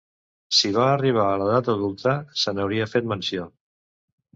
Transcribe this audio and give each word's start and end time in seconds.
Si 0.59 0.71
va 0.77 0.85
arribar 0.93 1.27
a 1.27 1.37
l'edat 1.43 1.71
adulta, 1.75 2.17
se 2.47 2.59
n'hauria 2.59 2.93
fet 2.97 3.15
menció. 3.17 3.51